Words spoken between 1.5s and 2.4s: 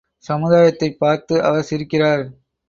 சிரிக்கிறார்.